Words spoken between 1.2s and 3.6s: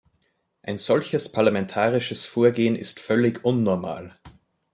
parlamentarisches Vorgehen ist völlig